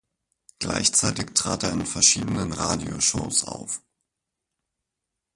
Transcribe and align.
Gleichzeitig 0.57 1.35
trat 1.35 1.61
er 1.61 1.71
in 1.73 1.85
verschiedenen 1.85 2.53
Radioshows 2.53 3.43
auf. 3.43 3.83